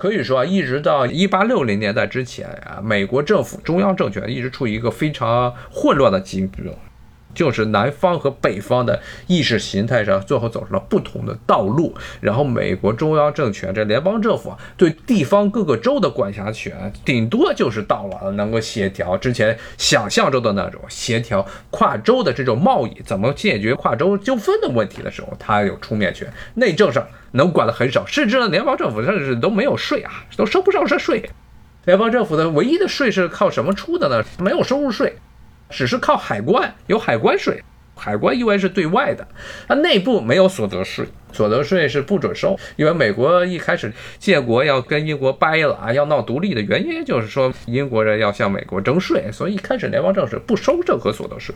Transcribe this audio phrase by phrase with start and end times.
[0.00, 6.48] 可以说啊，一直到一八六零年代之前啊，美国政府中央政权一直处于一个非常混乱的局。
[7.34, 11.94] 就是南方和北方的意识形态上，最后走上了不同的道路。
[12.20, 26.30] 然后，美国中央政权这联邦政府对地方各个州的管辖权，顶多就是到了能够协调之前想象中的那种协调跨州的这种贸易，怎么解决跨州纠纷的问题的时候，他有出面权。
[26.54, 31.30] 内政上能管的很少，甚至呢，联邦政府甚至都没有税啊，都收不上这税。
[31.86, 34.22] 联邦政府的唯一的税是靠什么出的呢？
[34.38, 35.16] 没有收入税。
[35.70, 37.62] 只是靠海关有海关税，
[37.96, 39.26] 海关因为是对外的，
[39.68, 42.58] 它内部没有所得税，所得税是不准收。
[42.76, 51.54] 因为美国一开始建国要跟英国掰了啊，要闹独立的原因就是说英国人要向美国征税，所以一开始联邦政府不收任何所得税，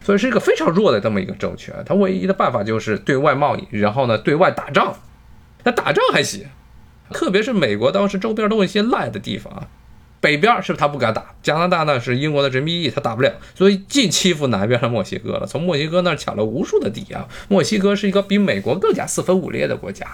[0.00, 1.74] 所以是一个非常弱的这么一个政权。
[1.84, 4.94] 它唯一的办法就是对外贸易，然后呢对外打仗，
[5.64, 6.46] 那打仗还行，
[7.10, 9.68] 特别是美国当时周边都有一些烂的地方。
[10.22, 15.44] 北边是不是他不敢打，加拿大呢是英国的殖民地，他打不了，所以既欺负南边的墨西哥了。
[15.44, 17.28] 从墨西哥那儿抢了无数的地啊！
[17.48, 20.06] 墨西哥是一个比美国更加四分五裂的国家，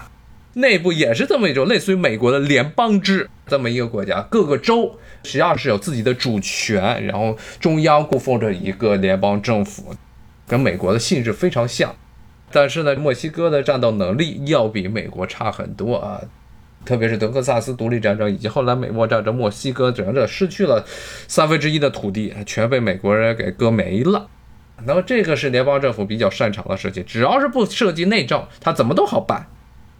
[0.55, 9.93] 内部也是这么一种类似于美国的联邦制这么一个国家，各个州实际上是有自己的主权，然后中央供奉着一个联邦政府，
[10.47, 11.95] 跟美国的性质非常像。
[12.51, 16.19] 但是呢，墨西哥的战斗能力要比美国差很多啊。
[16.85, 20.83] 特别是德克萨斯独立战争以及后来美墨战争，墨西哥整个失去了
[21.27, 24.27] 三分之一的土地，全被美国人给割没了。
[24.85, 29.45] 那么这个是联邦政府比较擅长的事情，只要是不涉及内政，他怎么都好办。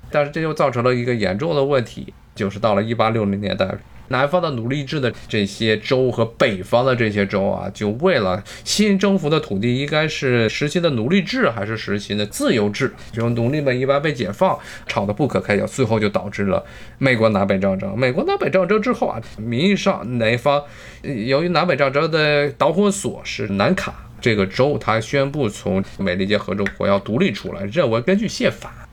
[0.09, 3.69] 但是这就造成了一个严重的问题，就是到了一八六零年代。
[4.09, 12.93] 南方的奴隶制的这些州和北方的这些州啊，就为了新征服的土地，应该是实行的奴隶制还是实行的自由制？
[13.11, 16.63] 就奴隶们一般被解放，吵得不可开交，最后就导致了
[16.97, 17.97] 美国南北战争。
[17.97, 20.63] 美国南北战争之后啊，名义上南方
[21.03, 28.89] 由于南北战争的导火索是南卡这个州，他宣布从美利坚合众国要独立出来，认为根据宪法，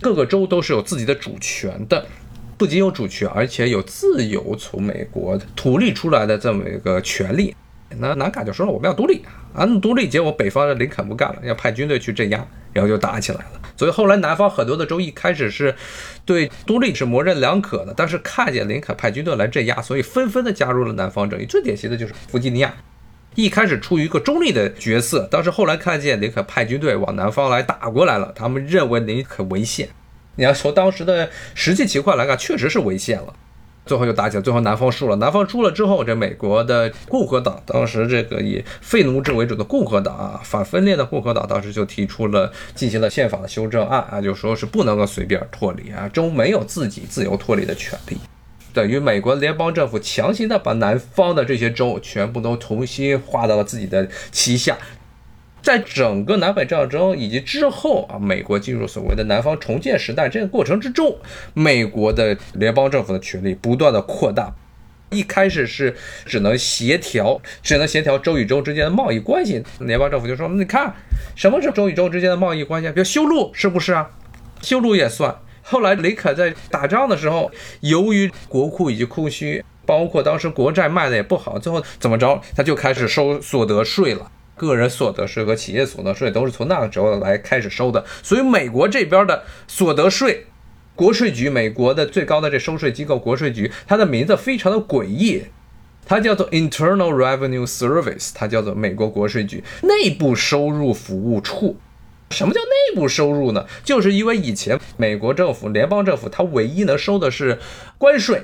[0.00, 2.06] 各个州都是有自己的主权的。
[2.58, 7.54] 不仅有主权，而且有自由从美国独立出来的这么一个权利。
[7.96, 9.22] 那南卡就说了，我们要独立
[9.54, 9.64] 啊！
[9.80, 13.52] 独立，结果北方的林肯不干了，要派军队去镇压，然后就打起来了。
[13.76, 15.74] 所以后来南方很多的州一开始是
[16.26, 21.46] 对独立是模棱两可的，但是看见林肯派军队来镇压，所以纷纷的加入了南方阵营。
[21.46, 22.74] 最典型的就是弗吉尼亚，
[23.36, 29.88] 一开始处于一个中立的角色，但是后来看见林肯派军队往南方来打过来了，他们认为林肯违宪。
[30.38, 33.34] 你要从当时的实际情况来看，确实是违宪了，
[33.84, 35.16] 最后就打起来，最后南方输了。
[35.16, 48.16] 南方输了之后，这美国的共和党，当时这个以废奴制为主的共和党啊，反分裂的共和党，当时就提出了进行了宪法的修正案啊，就说是不能够随便脱离啊，州没有自己自由脱离的权利，
[48.72, 54.78] 等于美国联邦政府强行的把南方的这些州全部都重新划到了自己的旗下。
[55.68, 61.14] 在整个南北战争以及之后啊，美国进入所谓的南方重建时代这个过程之中，
[61.52, 64.50] 美国的联邦政府的权力不断的扩大。
[65.10, 69.62] 一开始是只能协调，只能协调州与州之间的贸易关系。
[69.80, 70.94] 联邦政府就说：“你看，
[71.36, 72.88] 什么是州与州之间的贸易关系？
[72.92, 74.08] 比如修路，是不是啊？
[74.62, 84.32] 修路也算。”后来林肯在打仗的时候，由于国库以及空虚，包括当时国债卖的也不好，最后怎么着，他就开始收所得税了。
[84.58, 90.46] 个人所得税和企业所得税都是从那个时候来开始收的，所以美国这边的所得税，
[90.94, 95.44] 国税局，美国的最高的这收税机构国税局，它的名字非常的诡异，
[96.04, 101.76] 它叫做 Internal Revenue Service，它叫做美国国税局内部收入服务处。
[102.30, 103.64] 什么叫内部收入呢？
[103.82, 107.58] 就是因为以前美国政府、联邦政府它唯一能收的是
[107.96, 108.42] 关税，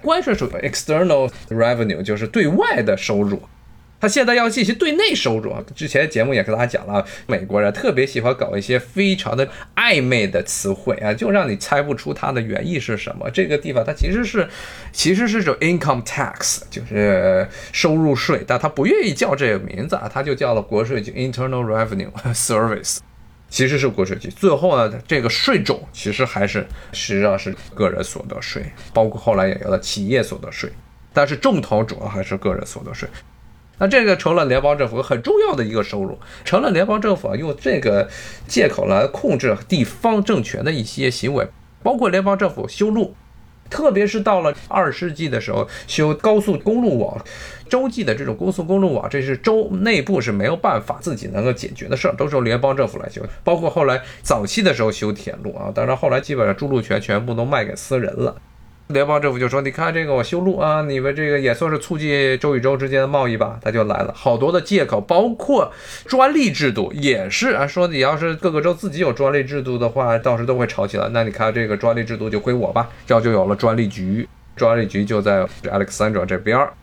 [0.00, 3.42] 关税属于 External Revenue，就是对外的收入。
[4.02, 5.62] 他现在要进行对内收入啊！
[5.76, 13.30] 之前节目也跟大家讲了，美国人特别喜欢搞一些非常的暧昧的词汇啊，就让你猜不出它的原意是什么。
[13.30, 14.48] 这个地方它其实是，
[14.90, 22.98] 其实是种 income tax，就是收入税，但他不愿意叫这个名字啊，他就叫了国税局 Internal Revenue Service，
[23.48, 24.28] 其实是国税局。
[24.30, 30.68] 最后呢，这个税种其实还是实际上是个人所得税，包括后来也有了企业所得税，
[31.12, 33.08] 但是重头主要还是个人所得税。
[33.82, 38.08] 那这个成了联邦政府很重要的一个收入，成了联邦政府用这个
[38.46, 41.48] 借口来控制地方政权的一些行为，
[41.82, 43.16] 包括联邦政府修路，
[43.68, 47.24] 特别是到了二世纪的时候修高速公路网，
[47.68, 53.20] 洲际的这种高速公路网，这是州内部是没有办法自己能够解决的事儿，都是由联邦政府来修。
[53.42, 58.36] 包括后来早期的时候修铁路啊，当然后来基本上筑路权全部都卖给私人了。
[58.88, 65.72] 联邦政府就说：“你看这个我修路啊，你们这个也算是促进州与州之间的贸易吧？”他就来了好多的借口，包括
[66.04, 71.08] 专利制度也是 啊，说你要是各个州自己有专利制度的话，到时都会吵起来。
[71.10, 76.74] 那你看这个专利制度就归我吧，这样就有了专利局，专利局就在 Alexandra 这边儿。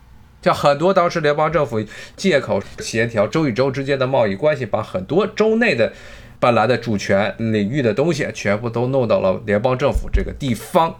[0.42, 1.80] 像很多当时联邦政府
[2.16, 5.92] 借口协调州与州之间的贸易关系，把很多州内的
[6.40, 10.96] 本来的主权领域的东西全部都弄到了联邦政府这个地方。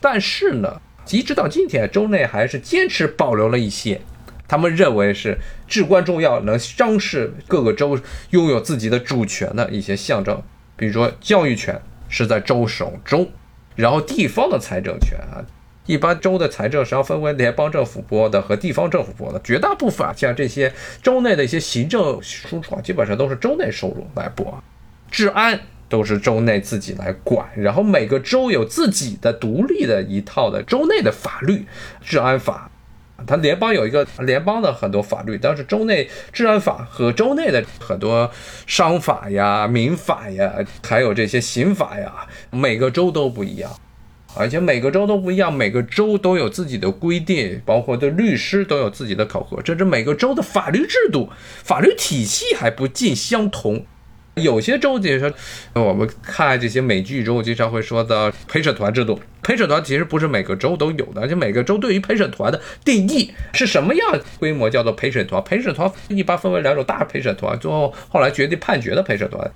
[0.00, 4.00] 但是呢，即直到今天，州内还是坚持保留了一些，
[4.46, 7.98] 他们认为是至关重要、能彰示各个州
[8.30, 10.42] 拥有自己的主权的一些象征，
[10.76, 13.30] 比如说教育权是在州手中，
[13.74, 15.44] 然后地方的财政权啊。
[15.86, 24.60] 一般州的财政是要分为联邦政府拨的和地方政府拨的，绝大部分，像这些州内的一些行政输出啊，基本上都是州内收入来拨。
[25.12, 31.66] 治安都是州内自己来管，然后每个州有自己的独立的一套的州内的法律，
[32.04, 32.70] 治安法。
[33.26, 38.30] 它联邦有一个联邦的很多法律，但是州内治安法和州内的很多
[38.66, 40.52] 商法呀、民法呀，
[40.86, 43.70] 还有这些刑法呀，每个州都不一样。
[44.38, 51.30] 而且每个州都不一样，每个州都有自己的规定，包括对律师都有自己的考核，甚至每个州的法律制度、
[51.64, 53.86] 法律体系还不尽相同。
[54.42, 55.32] 有些州，比如说
[55.72, 59.18] 我们看这些美剧中，经常会说的陪审团制度。
[59.42, 65.42] 陪审团其实不是每个州都有的，而且每个州对于陪审团的定义是什么样规模叫做陪审团？
[65.42, 69.50] 陪审团一般分为两种：大陪审团，最后后来决定判决的陪审团。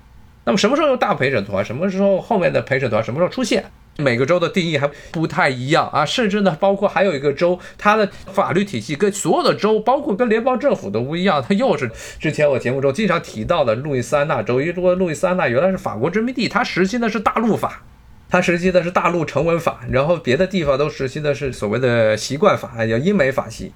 [0.45, 1.63] 那么什么时候有大陪审团？
[1.63, 3.63] 什么时候后面的陪审团什么时候出现？
[4.01, 11.43] 每个州的定义还不太一样啊，甚至呢，包括还有一个州，它的法律体系跟所有的州，包括跟联邦政府都不一样。
[11.47, 11.89] 它又是
[12.19, 17.83] 之前我节目中经常提到的路易斯安那州，因为路易斯安那原来是法国殖民地，它实行的是大陆法，
[18.29, 23.73] 它实行的是大陆成文法，然后别的地方都实行的是所谓的习惯法，叫英美法系。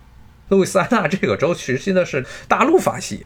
[0.50, 3.26] 路易斯安那这个州实行的是大陆法系。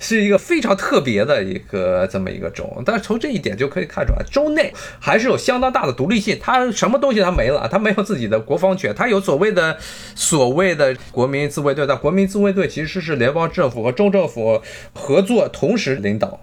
[0.00, 6.38] 是一个非常特别的一个这么一个州，但是从这一点就可以看出来，州内还是有相当大的独立性。
[6.40, 9.76] 它什么东西它没了，它没有自己的国防权，它有所谓的
[10.14, 11.86] 所谓的国民自卫队。
[11.86, 14.62] 但国民自卫队其实是联邦政府和州政府
[14.94, 16.40] 合作同时领导，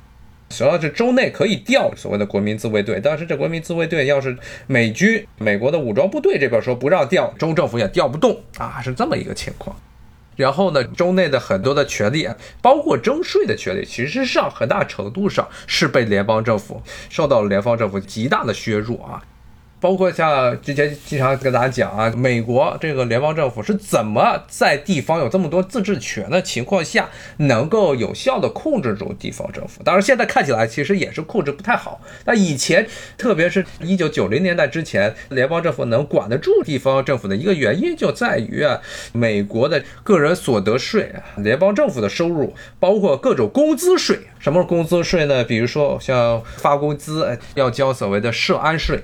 [0.50, 4.36] 主要是州内可以调所谓的国民自卫队，但是这国民自卫队要是
[4.68, 9.76] 美军、美国的武装部队这边说不让调，州政府也调不动啊，是这么一个情况。
[10.36, 12.28] 然后呢，州内的很多的权利，
[12.62, 19.24] 包括征税的权利，其实上很大程度上是被联邦政府受到了联邦政府极大的削弱啊。
[19.86, 29.84] 包括像之前经常跟大家讲啊，美国这个联邦政府是怎么在地方有这么多自治权的情况下，能够有效的控制住地方政府？
[29.84, 32.02] 当然，现在看起来其实也是控制不太好。
[32.26, 38.82] 那以前，特别是一九九零年代之前，联邦政府能管得住地方政府的一个原因就在于啊，
[39.14, 44.18] 美国的个人所得税、联邦政府的收入，包括各种工资税。
[44.46, 45.44] 什么是工资税呢？
[45.44, 49.02] 比如说像发工资要交所谓的社安税，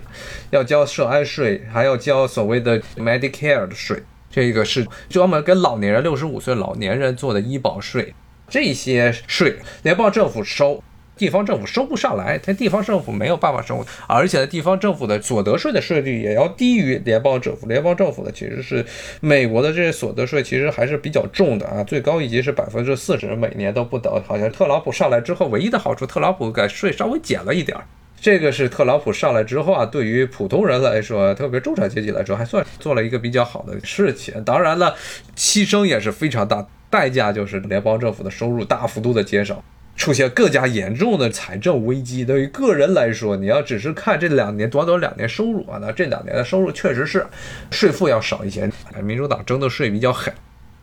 [0.52, 8.14] 要交社安税，还要交所谓的 Medicare 的税，这个是专门给老年人六十五岁老年人做的医保税，
[8.48, 10.84] 这些税联邦政府收。
[11.18, 17.68] 地方政府收不上来，它地方政府没有办法收，而且地方政府的所得税的税率也要低于联邦政府。
[17.68, 18.84] 联邦政府的其实是
[19.20, 24.22] 美国的这些所得税其实还是比较重的啊，最高一级是百分之四十，每年都不等。
[24.26, 27.84] 好像特朗普上来之后，唯一的好处，特朗普给税稍微减了一点儿。
[28.20, 34.44] 这个是特朗普上来之后啊，对于普通人来说，特别中产阶级来说，还算做了一个比较好的事情。
[34.44, 34.96] 当然了，
[35.36, 39.64] 牺牲也是非常大，代价就是联邦政府的收入大幅度的减少。
[39.96, 42.26] 出现更加严重的财政危机。
[42.26, 47.26] 对于个人来说，你要只是看这两年短短两年收入啊，那这两年的收入确实是
[47.70, 48.70] 税负要少一些。
[49.04, 50.34] 民主党征的税比较狠，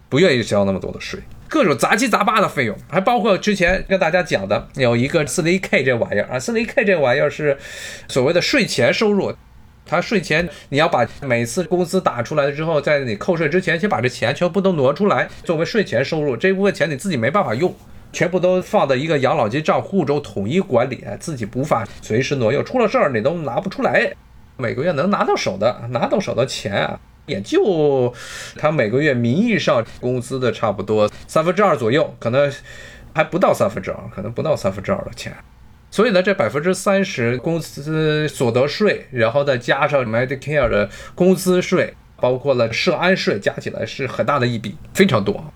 [0.08, 7.56] 不愿意交那么多的税，各种杂七杂八的费用，还包括之前跟大家讲的有一个四零 K 这玩意儿啊，四零 K 这玩意儿是
[8.08, 9.32] 所谓的税前收入，
[9.86, 17.74] 它税前你要把每次工资打出来之后，在你扣税之前，先把这钱全部都挪出来作为税前收入，这部分钱你自己没办法用。
[18.12, 24.12] 全部都放在一个养老金账户中统一管理，自己无法随时挪用，出了事儿你都拿不出来。
[24.56, 28.12] 每个月能拿到手的、拿到手的钱啊，也就
[28.56, 32.52] 他每个月名义上工资的差不多三分之二左右，可能
[33.14, 35.32] 还不到三分之二，可能不到三分之二的钱。
[35.90, 45.52] 所以呢，这百分之三十工资所得税，然后再加上 Medicare 的工资税，包括了社安税，加起来是很大的一笔，非常多。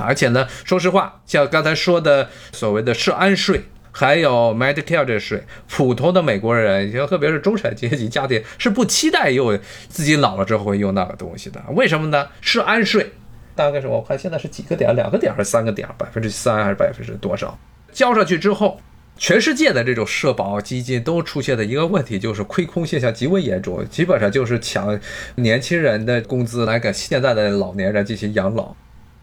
[0.00, 9.58] 而且呢，说实话，像刚才说的所谓的社安税，还有 Medicare 这税，普通的美国人，特别是中产阶级家庭是不期待用
[9.88, 11.62] 自己老了之后会用那个东西的。
[11.74, 12.28] 为什么呢？
[12.40, 13.12] 是安税，
[13.54, 15.88] 大概是我看现在是几个点，两个点还是三个点？
[15.96, 17.58] 百分之三还是百分之多少？
[17.92, 18.80] 交上去之后。
[19.16, 24.98] 全世界的这种社保基金都出现的一个问题，就是亏空现象极为严重，基本上就是抢
[25.36, 28.74] 年轻人的工资来给现在的老年人进行养老。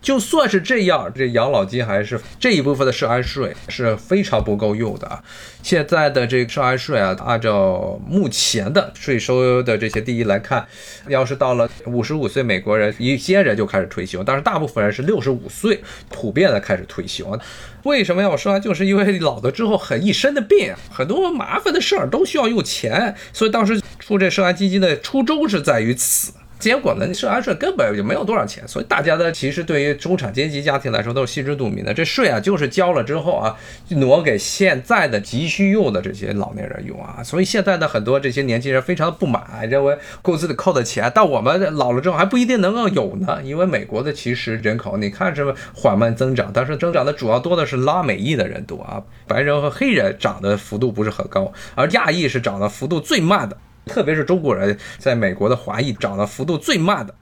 [0.02, 5.24] 就算是这样，这养老金还是这一部分的社安税是非常不够用的。
[5.62, 10.66] 现在的这个社安税啊，按照目前的税收的这些第一来看，
[11.08, 15.80] 要是到了五十五岁，美国人一些人就开始退休，但是大部分人是六十五岁
[16.10, 17.40] 普遍的开始退休。
[17.84, 18.60] 为什么要说？
[18.60, 26.34] 就是因为老了之后很一身的病，很多麻烦的事儿都需要用钱，所以当时出这社安基金的初衷是在于此。
[26.62, 27.12] 结果呢？
[27.14, 31.92] 社安税根本就没有多少钱，所以大家呢，其实对于中产阶级家庭来说都是心知肚明的。
[31.94, 33.58] 这税啊，就是交了之后啊，
[33.90, 37.24] 挪给现在的急需用的这些老年人用啊。
[37.24, 43.40] 所以现在的很多这些年轻人非常的不满，认为工资里扣的钱，到我们老了之后还不一定能够有呢。
[43.44, 53.58] 因为美国的其实人口，你看是缓慢增长，但是增长的主要多的是拉美裔的人多啊，白人和黑人涨的幅度不是很高，而亚裔是涨的幅度最慢的。
[53.86, 57.14] 特别是中国人在美国的华裔涨的幅度最慢的。